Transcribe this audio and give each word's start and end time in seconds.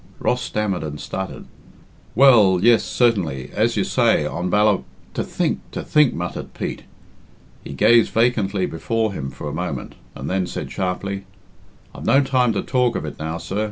Ross 0.17 0.41
stammered 0.41 0.81
and 0.81 0.99
stuttered, 0.99 1.45
"Well, 2.15 2.57
yes, 2.59 2.83
certainly, 2.83 3.51
as 3.53 3.77
you 3.77 3.83
say, 3.83 4.25
on 4.25 4.49
Balla" 4.49 4.79
"To 5.13 5.23
think, 5.23 5.59
to 5.73 5.83
think," 5.83 6.15
muttered 6.15 6.55
Pete. 6.55 6.85
He 7.63 7.73
gazed 7.73 8.09
vacantly 8.11 8.65
before 8.65 9.13
him 9.13 9.29
for 9.29 9.47
a 9.47 9.53
moment, 9.53 9.93
and 10.15 10.27
then 10.27 10.47
said, 10.47 10.71
sharply, 10.71 11.25
"I've 11.93 12.03
no 12.03 12.23
time 12.23 12.51
to 12.53 12.63
talk 12.63 12.95
of 12.95 13.05
it 13.05 13.19
now, 13.19 13.37
sir. 13.37 13.59